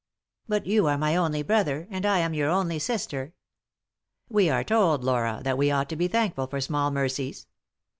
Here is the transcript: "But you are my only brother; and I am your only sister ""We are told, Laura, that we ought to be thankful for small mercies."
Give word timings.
"But 0.47 0.65
you 0.65 0.87
are 0.87 0.97
my 0.97 1.15
only 1.15 1.43
brother; 1.43 1.87
and 1.91 2.07
I 2.07 2.17
am 2.21 2.33
your 2.33 2.49
only 2.49 2.79
sister 2.79 3.35
""We 4.29 4.49
are 4.49 4.63
told, 4.63 5.03
Laura, 5.03 5.41
that 5.43 5.59
we 5.59 5.69
ought 5.69 5.89
to 5.89 5.95
be 5.95 6.07
thankful 6.07 6.47
for 6.47 6.59
small 6.59 6.89
mercies." 6.89 7.45